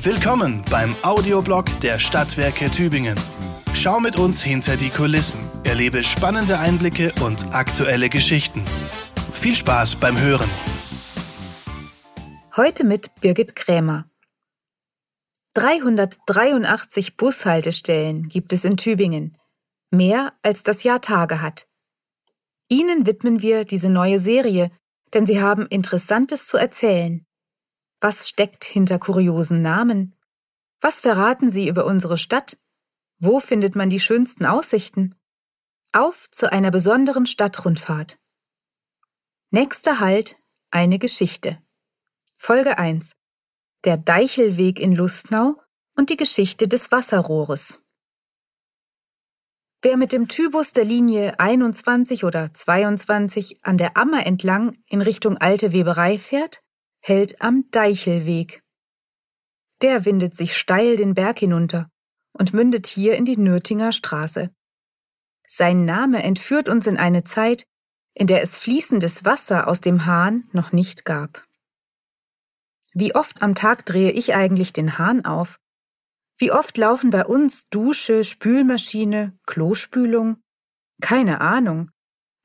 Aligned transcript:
Willkommen 0.00 0.62
beim 0.70 0.94
Audioblog 1.02 1.64
der 1.80 1.98
Stadtwerke 1.98 2.70
Tübingen. 2.70 3.18
Schau 3.74 3.98
mit 3.98 4.16
uns 4.16 4.44
hinter 4.44 4.76
die 4.76 4.90
Kulissen, 4.90 5.40
erlebe 5.64 6.04
spannende 6.04 6.60
Einblicke 6.60 7.12
und 7.20 7.52
aktuelle 7.52 8.08
Geschichten. 8.08 8.64
Viel 9.32 9.56
Spaß 9.56 9.96
beim 9.96 10.16
Hören. 10.16 10.48
Heute 12.56 12.84
mit 12.84 13.12
Birgit 13.20 13.56
Krämer. 13.56 14.08
383 15.54 17.16
Bushaltestellen 17.16 18.28
gibt 18.28 18.52
es 18.52 18.64
in 18.64 18.76
Tübingen, 18.76 19.36
mehr 19.90 20.32
als 20.42 20.62
das 20.62 20.84
Jahr 20.84 21.00
Tage 21.00 21.42
hat. 21.42 21.66
Ihnen 22.68 23.04
widmen 23.04 23.42
wir 23.42 23.64
diese 23.64 23.88
neue 23.88 24.20
Serie, 24.20 24.70
denn 25.12 25.26
Sie 25.26 25.42
haben 25.42 25.66
Interessantes 25.66 26.46
zu 26.46 26.56
erzählen. 26.56 27.24
Was 28.00 28.28
steckt 28.28 28.64
hinter 28.64 29.00
kuriosen 29.00 29.60
Namen? 29.60 30.14
Was 30.80 31.00
verraten 31.00 31.50
Sie 31.50 31.66
über 31.66 31.84
unsere 31.84 32.16
Stadt? 32.16 32.56
Wo 33.18 33.40
findet 33.40 33.74
man 33.74 33.90
die 33.90 33.98
schönsten 33.98 34.46
Aussichten? 34.46 35.16
Auf 35.92 36.30
zu 36.30 36.52
einer 36.52 36.70
besonderen 36.70 37.26
Stadtrundfahrt. 37.26 38.20
Nächster 39.50 39.98
Halt 39.98 40.36
eine 40.70 41.00
Geschichte. 41.00 41.60
Folge 42.36 42.78
1. 42.78 43.16
Der 43.84 43.96
Deichelweg 43.96 44.78
in 44.78 44.94
Lustnau 44.94 45.60
und 45.96 46.10
die 46.10 46.16
Geschichte 46.16 46.68
des 46.68 46.92
Wasserrohres. 46.92 47.82
Wer 49.82 49.96
mit 49.96 50.12
dem 50.12 50.28
Tybus 50.28 50.72
der 50.72 50.84
Linie 50.84 51.40
21 51.40 52.22
oder 52.22 52.54
22 52.54 53.64
an 53.64 53.76
der 53.76 53.96
Ammer 53.96 54.24
entlang 54.24 54.78
in 54.86 55.00
Richtung 55.00 55.38
Alte 55.38 55.72
Weberei 55.72 56.18
fährt, 56.18 56.60
hält 57.00 57.40
am 57.40 57.70
Deichelweg. 57.70 58.62
Der 59.82 60.04
windet 60.04 60.34
sich 60.34 60.56
steil 60.56 60.96
den 60.96 61.14
Berg 61.14 61.38
hinunter 61.38 61.88
und 62.32 62.52
mündet 62.52 62.86
hier 62.86 63.16
in 63.16 63.24
die 63.24 63.36
Nürtinger 63.36 63.92
Straße. 63.92 64.50
Sein 65.46 65.84
Name 65.84 66.22
entführt 66.22 66.68
uns 66.68 66.86
in 66.86 66.96
eine 66.96 67.24
Zeit, 67.24 67.66
in 68.14 68.26
der 68.26 68.42
es 68.42 68.58
fließendes 68.58 69.24
Wasser 69.24 69.68
aus 69.68 69.80
dem 69.80 70.04
Hahn 70.06 70.48
noch 70.52 70.72
nicht 70.72 71.04
gab. 71.04 71.46
Wie 72.92 73.14
oft 73.14 73.42
am 73.42 73.54
Tag 73.54 73.86
drehe 73.86 74.10
ich 74.10 74.34
eigentlich 74.34 74.72
den 74.72 74.98
Hahn 74.98 75.24
auf? 75.24 75.60
Wie 76.36 76.52
oft 76.52 76.76
laufen 76.76 77.10
bei 77.10 77.24
uns 77.24 77.68
Dusche, 77.68 78.24
Spülmaschine, 78.24 79.38
Klospülung? 79.46 80.40
Keine 81.00 81.40
Ahnung. 81.40 81.90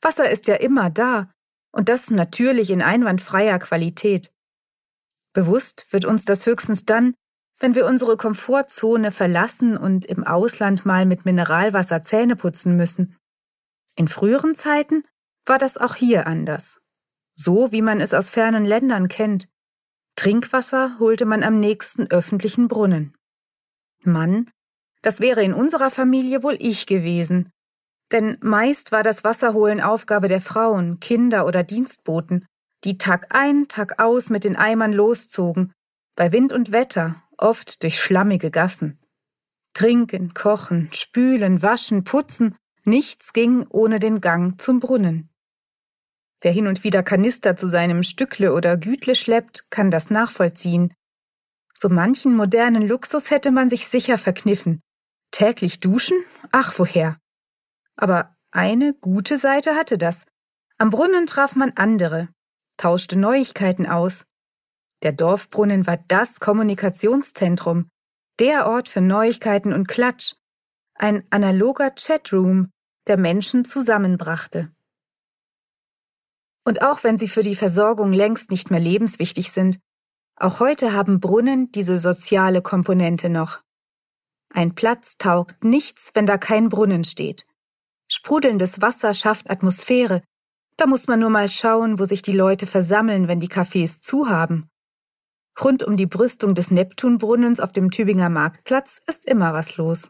Wasser 0.01 0.29
ist 0.29 0.47
ja 0.47 0.55
immer 0.55 0.89
da, 0.89 1.31
und 1.71 1.89
das 1.89 2.11
natürlich 2.11 2.69
in 2.69 2.81
einwandfreier 2.81 3.57
Qualität. 3.59 4.31
Bewusst 5.33 5.87
wird 5.89 6.05
uns 6.05 6.25
das 6.25 6.45
höchstens 6.45 6.85
dann, 6.85 7.15
wenn 7.59 7.75
wir 7.75 7.85
unsere 7.85 8.17
Komfortzone 8.17 9.11
verlassen 9.11 9.77
und 9.77 10.05
im 10.05 10.23
Ausland 10.23 10.85
mal 10.85 11.05
mit 11.05 11.25
Mineralwasser 11.25 12.03
Zähne 12.03 12.35
putzen 12.35 12.77
müssen. 12.77 13.17
In 13.95 14.07
früheren 14.07 14.55
Zeiten 14.55 15.03
war 15.45 15.57
das 15.57 15.77
auch 15.77 15.95
hier 15.95 16.27
anders. 16.27 16.81
So 17.35 17.71
wie 17.71 17.81
man 17.81 17.99
es 17.99 18.13
aus 18.13 18.29
fernen 18.29 18.65
Ländern 18.65 19.07
kennt. 19.07 19.47
Trinkwasser 20.15 20.97
holte 20.99 21.25
man 21.25 21.43
am 21.43 21.59
nächsten 21.59 22.09
öffentlichen 22.11 22.67
Brunnen. 22.67 23.15
Mann, 24.03 24.51
das 25.01 25.19
wäre 25.19 25.43
in 25.43 25.53
unserer 25.53 25.89
Familie 25.89 26.43
wohl 26.43 26.57
ich 26.59 26.85
gewesen. 26.85 27.51
Denn 28.11 28.37
meist 28.41 28.91
war 28.91 29.01
das 29.01 29.23
Wasserholen 29.23 29.81
Aufgabe 29.81 30.27
der 30.27 30.41
Frauen, 30.41 30.99
Kinder 30.99 31.47
oder 31.47 31.63
Dienstboten, 31.63 32.45
die 32.83 32.97
Tag 32.97 33.27
ein, 33.29 33.67
Tag 33.67 34.01
aus 34.01 34.29
mit 34.29 34.43
den 34.43 34.55
Eimern 34.55 34.93
loszogen, 34.93 35.73
bei 36.15 36.31
Wind 36.31 36.53
und 36.53 36.71
Wetter, 36.71 37.23
oft 37.37 37.81
durch 37.83 37.99
schlammige 37.99 38.51
Gassen. 38.51 38.99
Trinken, 39.73 40.33
kochen, 40.33 40.89
spülen, 40.93 41.61
waschen, 41.61 42.03
putzen, 42.03 42.55
nichts 42.83 43.33
ging 43.33 43.65
ohne 43.69 43.99
den 43.99 44.21
Gang 44.21 44.61
zum 44.61 44.79
Brunnen. 44.79 45.29
Wer 46.41 46.51
hin 46.51 46.67
und 46.67 46.83
wieder 46.83 47.03
Kanister 47.03 47.55
zu 47.55 47.67
seinem 47.67 48.03
Stückle 48.03 48.53
oder 48.53 48.77
Gütle 48.77 49.15
schleppt, 49.15 49.71
kann 49.71 49.89
das 49.89 50.09
nachvollziehen. 50.09 50.93
So 51.73 51.89
manchen 51.89 52.35
modernen 52.35 52.87
Luxus 52.87 53.31
hätte 53.31 53.49
man 53.49 53.69
sich 53.69 53.87
sicher 53.87 54.17
verkniffen. 54.17 54.81
Täglich 55.31 55.79
duschen? 55.79 56.17
Ach 56.51 56.77
woher. 56.77 57.17
Aber 57.95 58.35
eine 58.51 58.93
gute 58.93 59.37
Seite 59.37 59.75
hatte 59.75 59.97
das. 59.97 60.25
Am 60.77 60.89
Brunnen 60.89 61.25
traf 61.25 61.55
man 61.55 61.71
andere, 61.75 62.27
tauschte 62.77 63.17
Neuigkeiten 63.17 63.85
aus. 63.85 64.25
Der 65.03 65.11
Dorfbrunnen 65.11 65.85
war 65.85 65.97
das 66.07 66.39
Kommunikationszentrum, 66.39 67.89
der 68.39 68.67
Ort 68.67 68.89
für 68.89 69.01
Neuigkeiten 69.01 69.73
und 69.73 69.87
Klatsch, 69.87 70.33
ein 70.95 71.23
analoger 71.29 71.91
Chatroom, 71.91 72.71
der 73.07 73.17
Menschen 73.17 73.65
zusammenbrachte. 73.65 74.71
Und 76.65 76.81
auch 76.81 77.03
wenn 77.03 77.17
sie 77.17 77.27
für 77.27 77.43
die 77.43 77.55
Versorgung 77.55 78.13
längst 78.13 78.49
nicht 78.49 78.71
mehr 78.71 78.79
lebenswichtig 78.79 79.51
sind, 79.51 79.79
auch 80.35 80.59
heute 80.59 80.93
haben 80.93 81.19
Brunnen 81.19 81.71
diese 81.71 81.97
soziale 81.97 82.61
Komponente 82.61 83.29
noch. 83.29 83.61
Ein 84.49 84.75
Platz 84.75 85.17
taugt 85.17 85.63
nichts, 85.63 86.11
wenn 86.13 86.25
da 86.25 86.37
kein 86.37 86.69
Brunnen 86.69 87.03
steht. 87.03 87.45
Sprudelndes 88.07 88.81
Wasser 88.81 89.13
schafft 89.13 89.49
Atmosphäre, 89.49 90.23
da 90.77 90.87
muss 90.87 91.07
man 91.07 91.19
nur 91.19 91.29
mal 91.29 91.49
schauen, 91.49 91.99
wo 91.99 92.05
sich 92.05 92.21
die 92.21 92.31
Leute 92.31 92.65
versammeln, 92.65 93.27
wenn 93.27 93.39
die 93.39 93.49
Cafés 93.49 94.01
zu 94.01 94.29
haben. 94.29 94.69
Rund 95.61 95.83
um 95.83 95.97
die 95.97 96.07
Brüstung 96.07 96.55
des 96.55 96.71
Neptunbrunnens 96.71 97.59
auf 97.59 97.71
dem 97.71 97.91
Tübinger 97.91 98.29
Marktplatz 98.29 98.99
ist 99.07 99.25
immer 99.25 99.53
was 99.53 99.77
los. 99.77 100.09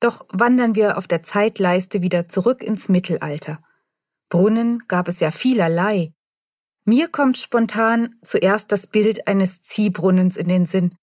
Doch 0.00 0.26
wandern 0.30 0.74
wir 0.74 0.98
auf 0.98 1.06
der 1.06 1.22
Zeitleiste 1.22 2.02
wieder 2.02 2.28
zurück 2.28 2.62
ins 2.62 2.88
Mittelalter. 2.88 3.62
Brunnen 4.28 4.82
gab 4.86 5.08
es 5.08 5.20
ja 5.20 5.30
vielerlei. 5.30 6.12
Mir 6.84 7.08
kommt 7.08 7.38
spontan 7.38 8.16
zuerst 8.22 8.70
das 8.70 8.86
Bild 8.86 9.26
eines 9.26 9.62
Ziehbrunnens 9.62 10.36
in 10.36 10.48
den 10.48 10.66
Sinn, 10.66 10.94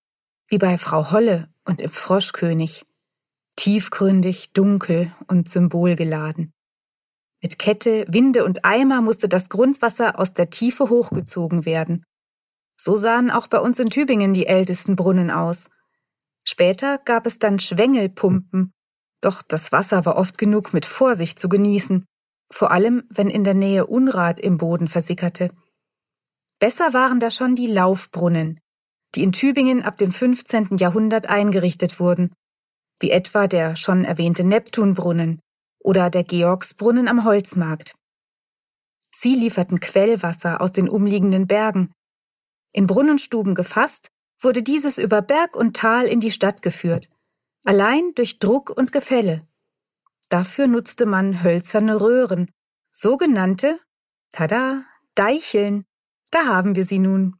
wie 0.47 0.59
bei 0.59 0.77
Frau 0.77 1.11
Holle 1.11 1.49
und 1.65 1.81
im 1.81 1.89
Froschkönig. 1.89 2.85
Tiefgründig, 3.55 4.51
dunkel 4.53 5.15
und 5.27 5.49
symbolgeladen. 5.49 6.53
Mit 7.41 7.57
Kette, 7.57 8.05
Winde 8.07 8.45
und 8.45 8.65
Eimer 8.65 9.01
musste 9.01 9.27
das 9.27 9.49
Grundwasser 9.49 10.19
aus 10.19 10.33
der 10.33 10.51
Tiefe 10.51 10.89
hochgezogen 10.89 11.65
werden. 11.65 12.03
So 12.77 12.95
sahen 12.95 13.31
auch 13.31 13.47
bei 13.47 13.59
uns 13.59 13.79
in 13.79 13.89
Tübingen 13.89 14.33
die 14.33 14.45
ältesten 14.45 14.95
Brunnen 14.95 15.31
aus. 15.31 15.69
Später 16.43 16.99
gab 16.99 17.25
es 17.25 17.39
dann 17.39 17.59
Schwengelpumpen, 17.59 18.73
doch 19.21 19.41
das 19.41 19.71
Wasser 19.71 20.05
war 20.05 20.17
oft 20.17 20.37
genug 20.37 20.73
mit 20.73 20.85
Vorsicht 20.85 21.39
zu 21.39 21.49
genießen, 21.49 22.05
vor 22.51 22.71
allem 22.71 23.03
wenn 23.09 23.29
in 23.29 23.43
der 23.43 23.53
Nähe 23.53 23.85
Unrat 23.87 24.39
im 24.39 24.57
Boden 24.57 24.87
versickerte. 24.87 25.51
Besser 26.59 26.93
waren 26.93 27.19
da 27.19 27.31
schon 27.31 27.55
die 27.55 27.67
Laufbrunnen, 27.67 28.59
die 29.15 29.23
in 29.23 29.31
Tübingen 29.31 29.81
ab 29.81 29.97
dem 29.97 30.11
15. 30.11 30.77
Jahrhundert 30.77 31.27
eingerichtet 31.27 31.99
wurden, 31.99 32.33
wie 32.99 33.11
etwa 33.11 33.47
der 33.47 33.75
schon 33.75 34.05
erwähnte 34.05 34.43
Neptunbrunnen, 34.43 35.39
oder 35.83 36.09
der 36.09 36.23
Georgsbrunnen 36.23 37.07
am 37.07 37.25
Holzmarkt. 37.25 37.95
Sie 39.13 39.35
lieferten 39.35 39.79
Quellwasser 39.79 40.61
aus 40.61 40.71
den 40.71 40.89
umliegenden 40.89 41.47
Bergen. 41.47 41.91
In 42.71 42.87
Brunnenstuben 42.87 43.55
gefasst, 43.55 44.09
wurde 44.39 44.63
dieses 44.63 44.97
über 44.97 45.21
Berg 45.21 45.55
und 45.55 45.75
Tal 45.75 46.07
in 46.07 46.19
die 46.19 46.31
Stadt 46.31 46.61
geführt, 46.61 47.09
allein 47.63 48.13
durch 48.15 48.39
Druck 48.39 48.69
und 48.69 48.91
Gefälle. 48.91 49.47
Dafür 50.29 50.67
nutzte 50.67 51.05
man 51.05 51.43
hölzerne 51.43 51.99
Röhren, 51.99 52.51
sogenannte, 52.93 53.79
tada, 54.31 54.85
Deicheln, 55.15 55.85
da 56.31 56.45
haben 56.45 56.75
wir 56.75 56.85
sie 56.85 56.99
nun. 56.99 57.35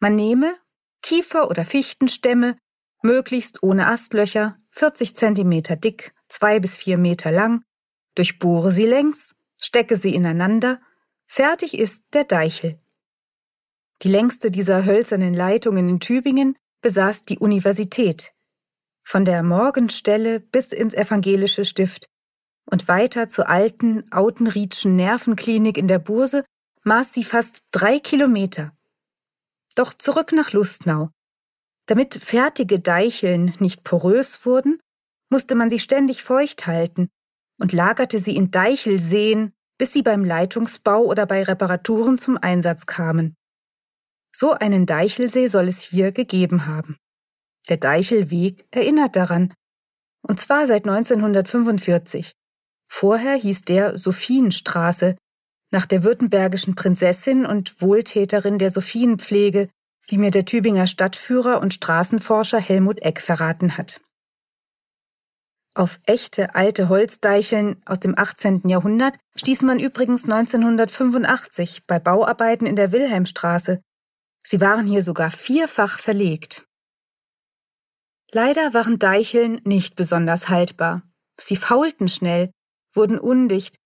Man 0.00 0.14
nehme 0.14 0.56
Kiefer- 1.02 1.50
oder 1.50 1.64
Fichtenstämme, 1.64 2.56
möglichst 3.02 3.62
ohne 3.62 3.88
Astlöcher, 3.88 4.58
40 4.70 5.16
Zentimeter 5.16 5.76
dick, 5.76 6.14
zwei 6.28 6.60
bis 6.60 6.76
vier 6.76 6.98
Meter 6.98 7.30
lang, 7.30 7.62
durchbohre 8.14 8.72
sie 8.72 8.86
längs, 8.86 9.34
stecke 9.58 9.96
sie 9.96 10.14
ineinander, 10.14 10.80
fertig 11.26 11.78
ist 11.78 12.04
der 12.12 12.24
Deichel. 12.24 12.80
Die 14.02 14.08
längste 14.08 14.50
dieser 14.50 14.84
hölzernen 14.84 15.34
Leitungen 15.34 15.88
in 15.88 16.00
Tübingen 16.00 16.56
besaß 16.82 17.24
die 17.24 17.38
Universität. 17.38 18.32
Von 19.02 19.24
der 19.24 19.42
Morgenstelle 19.42 20.40
bis 20.40 20.72
ins 20.72 20.94
evangelische 20.94 21.64
Stift 21.64 22.08
und 22.66 22.86
weiter 22.88 23.28
zur 23.28 23.48
alten 23.48 24.10
Autenriedschen 24.12 24.94
Nervenklinik 24.94 25.78
in 25.78 25.88
der 25.88 25.98
Burse 25.98 26.44
maß 26.84 27.12
sie 27.12 27.24
fast 27.24 27.64
drei 27.70 27.98
Kilometer. 27.98 28.72
Doch 29.74 29.94
zurück 29.94 30.32
nach 30.32 30.52
Lustnau. 30.52 31.10
Damit 31.86 32.14
fertige 32.14 32.80
Deicheln 32.80 33.54
nicht 33.58 33.82
porös 33.82 34.44
wurden, 34.44 34.78
musste 35.30 35.54
man 35.54 35.70
sie 35.70 35.78
ständig 35.78 36.22
feucht 36.22 36.66
halten 36.66 37.08
und 37.60 37.72
lagerte 37.72 38.18
sie 38.18 38.36
in 38.36 38.50
Deichelseen, 38.50 39.52
bis 39.78 39.92
sie 39.92 40.02
beim 40.02 40.24
Leitungsbau 40.24 41.02
oder 41.02 41.26
bei 41.26 41.42
Reparaturen 41.42 42.18
zum 42.18 42.36
Einsatz 42.36 42.86
kamen. 42.86 43.34
So 44.34 44.52
einen 44.52 44.86
Deichelsee 44.86 45.48
soll 45.48 45.68
es 45.68 45.82
hier 45.82 46.12
gegeben 46.12 46.66
haben. 46.66 46.96
Der 47.68 47.76
Deichelweg 47.76 48.66
erinnert 48.70 49.16
daran. 49.16 49.52
Und 50.22 50.40
zwar 50.40 50.66
seit 50.66 50.86
1945. 50.86 52.32
Vorher 52.90 53.34
hieß 53.34 53.62
der 53.62 53.98
Sophienstraße, 53.98 55.16
nach 55.70 55.86
der 55.86 56.02
württembergischen 56.02 56.74
Prinzessin 56.74 57.44
und 57.44 57.80
Wohltäterin 57.82 58.58
der 58.58 58.70
Sophienpflege, 58.70 59.68
wie 60.06 60.18
mir 60.18 60.30
der 60.30 60.46
Tübinger 60.46 60.86
Stadtführer 60.86 61.60
und 61.60 61.74
Straßenforscher 61.74 62.58
Helmut 62.58 63.02
Eck 63.02 63.20
verraten 63.20 63.76
hat. 63.76 64.00
Auf 65.78 66.00
echte 66.06 66.56
alte 66.56 66.88
Holzdeicheln 66.88 67.80
aus 67.86 68.00
dem 68.00 68.18
18. 68.18 68.62
Jahrhundert 68.64 69.16
stieß 69.36 69.62
man 69.62 69.78
übrigens 69.78 70.24
1985 70.24 71.86
bei 71.86 72.00
Bauarbeiten 72.00 72.66
in 72.66 72.74
der 72.74 72.90
Wilhelmstraße. 72.90 73.80
Sie 74.44 74.60
waren 74.60 74.88
hier 74.88 75.04
sogar 75.04 75.30
vierfach 75.30 76.00
verlegt. 76.00 76.66
Leider 78.32 78.74
waren 78.74 78.98
Deicheln 78.98 79.60
nicht 79.62 79.94
besonders 79.94 80.48
haltbar. 80.48 81.04
Sie 81.40 81.54
faulten 81.54 82.08
schnell, 82.08 82.50
wurden 82.92 83.16
undicht. 83.16 83.76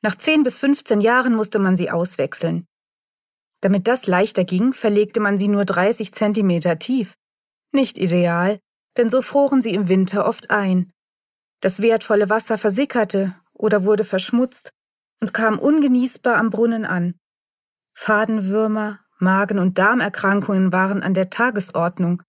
Nach 0.00 0.16
10 0.16 0.44
bis 0.44 0.58
15 0.58 1.02
Jahren 1.02 1.34
musste 1.34 1.58
man 1.58 1.76
sie 1.76 1.90
auswechseln. 1.90 2.64
Damit 3.60 3.86
das 3.86 4.06
leichter 4.06 4.44
ging, 4.44 4.72
verlegte 4.72 5.20
man 5.20 5.36
sie 5.36 5.48
nur 5.48 5.66
30 5.66 6.10
Zentimeter 6.14 6.78
tief. 6.78 7.12
Nicht 7.70 7.98
ideal, 7.98 8.60
denn 8.96 9.10
so 9.10 9.20
froren 9.20 9.60
sie 9.60 9.74
im 9.74 9.90
Winter 9.90 10.26
oft 10.26 10.48
ein. 10.48 10.93
Das 11.64 11.80
wertvolle 11.80 12.28
Wasser 12.28 12.58
versickerte 12.58 13.34
oder 13.54 13.84
wurde 13.84 14.04
verschmutzt 14.04 14.74
und 15.22 15.32
kam 15.32 15.58
ungenießbar 15.58 16.36
am 16.36 16.50
Brunnen 16.50 16.84
an. 16.84 17.14
Fadenwürmer, 17.94 19.00
Magen- 19.18 19.58
und 19.58 19.78
Darmerkrankungen 19.78 20.72
waren 20.72 21.02
an 21.02 21.14
der 21.14 21.30
Tagesordnung. 21.30 22.22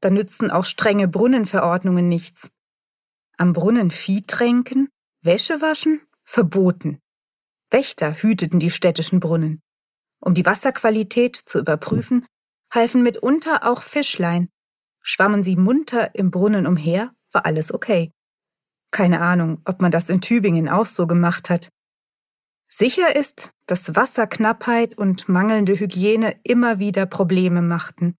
Da 0.00 0.08
nützten 0.08 0.50
auch 0.50 0.64
strenge 0.64 1.06
Brunnenverordnungen 1.06 2.08
nichts. 2.08 2.48
Am 3.36 3.52
Brunnen 3.52 3.90
Vieh 3.90 4.22
tränken, 4.26 4.88
Wäsche 5.20 5.60
waschen? 5.60 6.00
Verboten. 6.24 6.98
Wächter 7.68 8.22
hüteten 8.22 8.58
die 8.58 8.70
städtischen 8.70 9.20
Brunnen. 9.20 9.60
Um 10.18 10.32
die 10.32 10.46
Wasserqualität 10.46 11.36
zu 11.36 11.58
überprüfen, 11.58 12.24
halfen 12.72 13.02
mitunter 13.02 13.70
auch 13.70 13.82
Fischlein. 13.82 14.48
Schwammen 15.02 15.42
sie 15.42 15.56
munter 15.56 16.14
im 16.14 16.30
Brunnen 16.30 16.66
umher, 16.66 17.12
war 17.32 17.44
alles 17.44 17.74
okay. 17.74 18.10
Keine 18.92 19.20
Ahnung, 19.20 19.60
ob 19.64 19.80
man 19.80 19.90
das 19.90 20.08
in 20.10 20.20
Tübingen 20.20 20.68
auch 20.68 20.86
so 20.86 21.06
gemacht 21.08 21.50
hat. 21.50 21.70
Sicher 22.68 23.16
ist, 23.16 23.50
dass 23.66 23.96
Wasserknappheit 23.96 24.96
und 24.96 25.28
mangelnde 25.28 25.78
Hygiene 25.78 26.36
immer 26.44 26.78
wieder 26.78 27.06
Probleme 27.06 27.62
machten. 27.62 28.14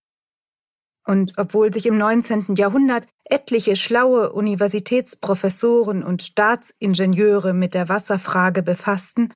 Und 1.05 1.33
obwohl 1.37 1.71
sich 1.73 1.85
im 1.85 1.97
19. 1.97 2.55
Jahrhundert 2.55 3.07
etliche 3.25 3.75
schlaue 3.75 4.31
Universitätsprofessoren 4.31 6.03
und 6.03 6.23
Staatsingenieure 6.23 7.53
mit 7.53 7.73
der 7.73 7.89
Wasserfrage 7.89 8.63
befassten, 8.63 9.33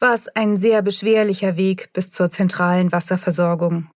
war 0.00 0.14
es 0.14 0.28
ein 0.28 0.56
sehr 0.56 0.82
beschwerlicher 0.82 1.56
Weg 1.56 1.92
bis 1.92 2.10
zur 2.10 2.30
zentralen 2.30 2.92
Wasserversorgung. 2.92 3.90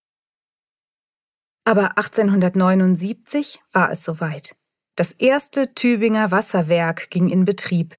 Aber 1.64 1.98
1879 1.98 3.60
war 3.72 3.90
es 3.90 4.04
soweit. 4.04 4.57
Das 4.98 5.12
erste 5.12 5.74
Tübinger 5.74 6.32
Wasserwerk 6.32 7.08
ging 7.10 7.28
in 7.28 7.44
Betrieb. 7.44 7.94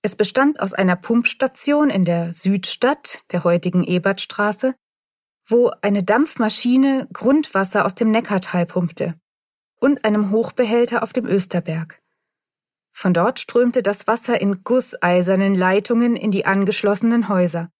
Es 0.00 0.16
bestand 0.16 0.58
aus 0.60 0.72
einer 0.72 0.96
Pumpstation 0.96 1.90
in 1.90 2.06
der 2.06 2.32
Südstadt, 2.32 3.18
der 3.32 3.44
heutigen 3.44 3.84
Ebertstraße, 3.84 4.74
wo 5.46 5.72
eine 5.82 6.02
Dampfmaschine 6.02 7.06
Grundwasser 7.12 7.84
aus 7.84 7.94
dem 7.94 8.10
Neckartal 8.10 8.64
pumpte 8.64 9.20
und 9.78 10.06
einem 10.06 10.30
Hochbehälter 10.30 11.02
auf 11.02 11.12
dem 11.12 11.26
Österberg. 11.26 12.00
Von 12.94 13.12
dort 13.12 13.38
strömte 13.38 13.82
das 13.82 14.06
Wasser 14.06 14.40
in 14.40 14.64
gusseisernen 14.64 15.54
Leitungen 15.54 16.16
in 16.16 16.30
die 16.30 16.46
angeschlossenen 16.46 17.28
Häuser. 17.28 17.70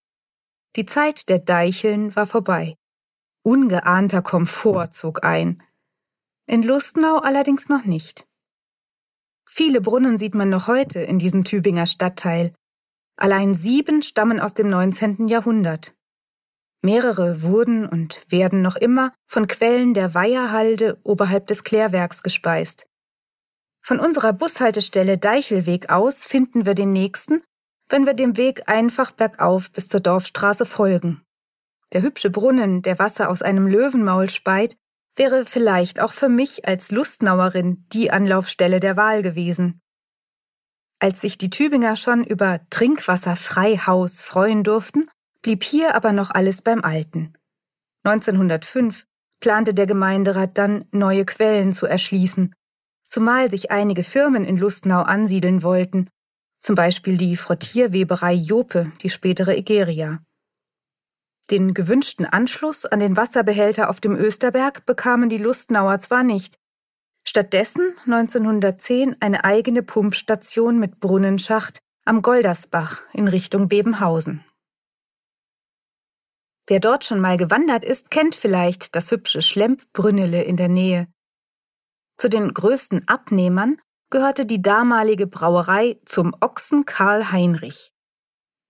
Die 0.76 0.84
Zeit 0.84 1.30
der 1.30 1.38
Deicheln 1.38 2.14
war 2.14 2.26
vorbei. 2.26 2.76
Ungeahnter 3.42 4.20
Komfort 4.20 4.88
zog 4.92 5.24
ein– 5.24 5.62
in 6.46 6.62
Lustnau 6.62 7.18
allerdings 7.18 7.68
noch 7.68 7.84
nicht. 7.84 8.26
Viele 9.48 9.80
Brunnen 9.80 10.18
sieht 10.18 10.34
man 10.34 10.50
noch 10.50 10.66
heute 10.66 11.00
in 11.00 11.18
diesem 11.18 11.44
Tübinger 11.44 11.86
Stadtteil. 11.86 12.52
Allein 13.16 13.54
sieben 13.54 14.02
stammen 14.02 14.40
aus 14.40 14.54
dem 14.54 14.68
19. 14.68 15.28
Jahrhundert. 15.28 15.94
Mehrere 16.82 17.42
wurden 17.42 17.88
und 17.88 18.30
werden 18.30 18.60
noch 18.60 18.76
immer 18.76 19.14
von 19.26 19.46
Quellen 19.46 19.94
der 19.94 20.12
Weiherhalde 20.12 20.98
oberhalb 21.02 21.46
des 21.46 21.64
Klärwerks 21.64 22.22
gespeist. 22.22 22.86
Von 23.80 24.00
unserer 24.00 24.32
Bushaltestelle 24.32 25.16
Deichelweg 25.16 25.90
aus 25.90 26.24
finden 26.24 26.66
wir 26.66 26.74
den 26.74 26.92
nächsten, 26.92 27.42
wenn 27.88 28.06
wir 28.06 28.14
dem 28.14 28.36
Weg 28.36 28.68
einfach 28.68 29.12
bergauf 29.12 29.70
bis 29.70 29.88
zur 29.88 30.00
Dorfstraße 30.00 30.66
folgen. 30.66 31.22
Der 31.92 32.02
hübsche 32.02 32.30
Brunnen, 32.30 32.82
der 32.82 32.98
Wasser 32.98 33.30
aus 33.30 33.40
einem 33.40 33.66
Löwenmaul 33.66 34.28
speit, 34.28 34.76
wäre 35.16 35.44
vielleicht 35.44 36.00
auch 36.00 36.12
für 36.12 36.28
mich 36.28 36.66
als 36.66 36.90
Lustnauerin 36.90 37.86
die 37.92 38.10
Anlaufstelle 38.10 38.80
der 38.80 38.96
Wahl 38.96 39.22
gewesen. 39.22 39.80
Als 41.00 41.20
sich 41.20 41.38
die 41.38 41.50
Tübinger 41.50 41.96
schon 41.96 42.24
über 42.24 42.60
Trinkwasserfreihaus 42.70 44.22
freuen 44.22 44.64
durften, 44.64 45.08
blieb 45.42 45.62
hier 45.62 45.94
aber 45.94 46.12
noch 46.12 46.30
alles 46.30 46.62
beim 46.62 46.82
Alten. 46.82 47.34
1905 48.04 49.06
plante 49.40 49.74
der 49.74 49.86
Gemeinderat 49.86 50.56
dann, 50.56 50.86
neue 50.90 51.24
Quellen 51.24 51.72
zu 51.72 51.86
erschließen, 51.86 52.54
zumal 53.08 53.50
sich 53.50 53.70
einige 53.70 54.02
Firmen 54.02 54.44
in 54.44 54.56
Lustnau 54.56 55.02
ansiedeln 55.02 55.62
wollten, 55.62 56.08
zum 56.60 56.74
Beispiel 56.74 57.18
die 57.18 57.36
Frottierweberei 57.36 58.32
Jope, 58.32 58.90
die 59.02 59.10
spätere 59.10 59.54
Egeria. 59.54 60.20
Den 61.50 61.74
gewünschten 61.74 62.24
Anschluss 62.24 62.86
an 62.86 63.00
den 63.00 63.16
Wasserbehälter 63.16 63.90
auf 63.90 64.00
dem 64.00 64.16
Österberg 64.16 64.86
bekamen 64.86 65.28
die 65.28 65.38
Lustnauer 65.38 65.98
zwar 65.98 66.22
nicht, 66.22 66.58
stattdessen 67.26 67.94
1910 68.06 69.16
eine 69.20 69.44
eigene 69.44 69.82
Pumpstation 69.82 70.78
mit 70.78 71.00
Brunnenschacht 71.00 71.80
am 72.06 72.22
Goldersbach 72.22 73.02
in 73.12 73.28
Richtung 73.28 73.68
Bebenhausen. 73.68 74.44
Wer 76.66 76.80
dort 76.80 77.04
schon 77.04 77.20
mal 77.20 77.36
gewandert 77.36 77.84
ist, 77.84 78.10
kennt 78.10 78.34
vielleicht 78.34 78.94
das 78.96 79.10
hübsche 79.10 79.42
Schlempbrünnele 79.42 80.42
in 80.44 80.56
der 80.56 80.68
Nähe. 80.68 81.08
Zu 82.16 82.30
den 82.30 82.54
größten 82.54 83.06
Abnehmern 83.06 83.80
gehörte 84.08 84.46
die 84.46 84.62
damalige 84.62 85.26
Brauerei 85.26 86.00
zum 86.06 86.34
Ochsen 86.40 86.86
Karl 86.86 87.32
Heinrich. 87.32 87.93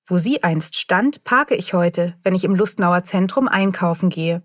Wo 0.06 0.18
sie 0.18 0.42
einst 0.42 0.76
stand, 0.76 1.24
parke 1.24 1.54
ich 1.54 1.72
heute, 1.72 2.18
wenn 2.22 2.34
ich 2.34 2.44
im 2.44 2.54
Lustnauer 2.54 3.04
Zentrum 3.04 3.48
einkaufen 3.48 4.10
gehe. 4.10 4.42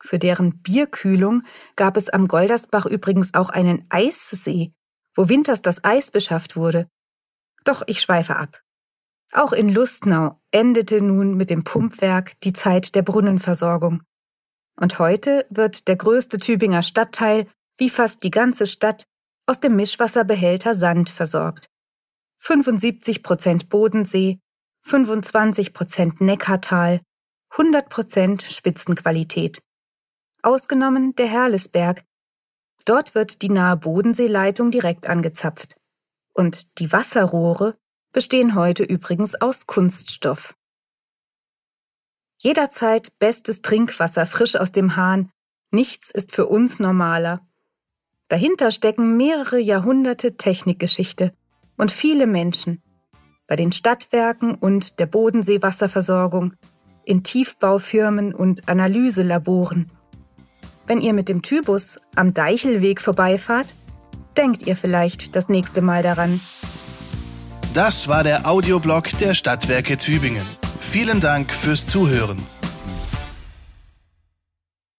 Für 0.00 0.18
deren 0.18 0.62
Bierkühlung 0.62 1.42
gab 1.76 1.96
es 1.96 2.08
am 2.08 2.28
Goldersbach 2.28 2.86
übrigens 2.86 3.34
auch 3.34 3.50
einen 3.50 3.84
Eissee, 3.90 4.72
wo 5.14 5.28
winters 5.28 5.60
das 5.60 5.84
Eis 5.84 6.10
beschafft 6.10 6.56
wurde. 6.56 6.88
Doch 7.64 7.82
ich 7.86 8.00
schweife 8.00 8.36
ab. 8.36 8.62
Auch 9.32 9.52
in 9.52 9.68
Lustnau 9.68 10.40
endete 10.50 11.02
nun 11.02 11.34
mit 11.34 11.50
dem 11.50 11.64
Pumpwerk 11.64 12.40
die 12.40 12.54
Zeit 12.54 12.94
der 12.94 13.02
Brunnenversorgung. 13.02 14.02
Und 14.80 14.98
heute 14.98 15.44
wird 15.50 15.88
der 15.88 15.96
größte 15.96 16.38
Tübinger 16.38 16.82
Stadtteil, 16.82 17.48
wie 17.76 17.90
fast 17.90 18.22
die 18.22 18.30
ganze 18.30 18.66
Stadt, 18.66 19.04
aus 19.46 19.60
dem 19.60 19.76
Mischwasserbehälter 19.76 20.74
Sand 20.74 21.10
versorgt. 21.10 21.68
75 22.38 23.22
Prozent 23.22 23.68
Bodensee, 23.68 24.38
25 24.82 25.72
Prozent 25.74 26.20
Neckartal, 26.20 27.00
100 27.50 27.88
Prozent 27.88 28.42
Spitzenqualität. 28.42 29.62
Ausgenommen 30.42 31.14
der 31.16 31.26
Herlesberg. 31.26 32.04
Dort 32.84 33.14
wird 33.14 33.42
die 33.42 33.50
nahe 33.50 33.76
Bodenseeleitung 33.76 34.70
direkt 34.70 35.06
angezapft. 35.06 35.76
Und 36.32 36.78
die 36.78 36.92
Wasserrohre 36.92 37.76
bestehen 38.12 38.54
heute 38.54 38.84
übrigens 38.84 39.34
aus 39.34 39.66
Kunststoff. 39.66 40.54
Jederzeit 42.38 43.18
bestes 43.18 43.62
Trinkwasser 43.62 44.24
frisch 44.24 44.54
aus 44.54 44.70
dem 44.70 44.96
Hahn. 44.96 45.30
Nichts 45.72 46.10
ist 46.10 46.34
für 46.34 46.46
uns 46.46 46.78
normaler. 46.78 47.46
Dahinter 48.28 48.70
stecken 48.70 49.16
mehrere 49.16 49.58
Jahrhunderte 49.58 50.36
Technikgeschichte 50.36 51.34
und 51.78 51.90
viele 51.90 52.26
Menschen 52.26 52.82
bei 53.46 53.56
den 53.56 53.72
Stadtwerken 53.72 54.54
und 54.54 54.98
der 54.98 55.06
Bodenseewasserversorgung, 55.06 56.52
in 57.04 57.22
Tiefbaufirmen 57.22 58.34
und 58.34 58.68
Analyselaboren. 58.68 59.90
Wenn 60.86 61.00
ihr 61.00 61.14
mit 61.14 61.30
dem 61.30 61.40
Tybus 61.40 61.98
am 62.14 62.34
Deichelweg 62.34 63.00
vorbeifahrt, 63.00 63.74
denkt 64.36 64.66
ihr 64.66 64.76
vielleicht 64.76 65.34
das 65.34 65.48
nächste 65.48 65.80
Mal 65.80 66.02
daran. 66.02 66.40
Das 67.72 68.08
war 68.08 68.22
der 68.22 68.46
Audioblog 68.46 69.08
der 69.18 69.34
Stadtwerke 69.34 69.96
Tübingen. 69.96 70.44
Vielen 70.80 71.20
Dank 71.20 71.52
fürs 71.52 71.86
Zuhören. 71.86 72.38